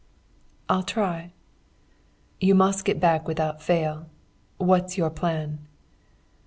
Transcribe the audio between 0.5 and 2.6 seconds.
"'I'll try.' "'You